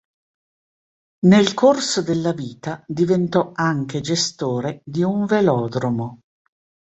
[1.27, 6.21] Nel corso della vita diventò anche gestore di un velodromo.